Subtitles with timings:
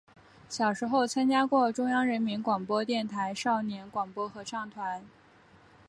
[0.49, 5.03] 小时候参加过中央人民广播电台少年广播合唱团。